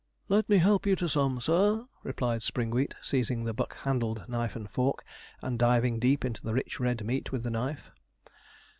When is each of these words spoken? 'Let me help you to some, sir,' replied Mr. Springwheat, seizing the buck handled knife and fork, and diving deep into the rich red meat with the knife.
'Let 0.29 0.49
me 0.49 0.57
help 0.57 0.87
you 0.87 0.95
to 0.95 1.07
some, 1.07 1.39
sir,' 1.39 1.85
replied 2.01 2.41
Mr. 2.41 2.45
Springwheat, 2.51 2.95
seizing 3.03 3.43
the 3.43 3.53
buck 3.53 3.77
handled 3.83 4.25
knife 4.27 4.55
and 4.55 4.67
fork, 4.67 5.05
and 5.43 5.59
diving 5.59 5.99
deep 5.99 6.25
into 6.25 6.41
the 6.41 6.55
rich 6.55 6.79
red 6.79 7.05
meat 7.05 7.31
with 7.31 7.43
the 7.43 7.51
knife. 7.51 7.91